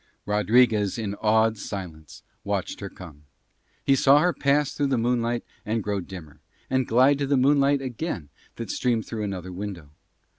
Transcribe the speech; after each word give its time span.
Rodriguez 0.25 0.97
in 0.97 1.13
awed 1.21 1.59
silence 1.59 2.23
watched 2.43 2.79
her 2.79 2.89
come. 2.89 3.25
He 3.85 3.95
saw 3.95 4.17
her 4.17 4.33
pass 4.33 4.73
through 4.73 4.87
the 4.87 4.97
moonlight 4.97 5.43
and 5.63 5.83
grow 5.83 6.01
dimmer, 6.01 6.39
and 6.71 6.87
glide 6.87 7.19
to 7.19 7.27
the 7.27 7.37
moonlight 7.37 7.83
again 7.83 8.29
that 8.55 8.71
streamed 8.71 9.05
through 9.05 9.21
another 9.23 9.51
window. 9.51 9.91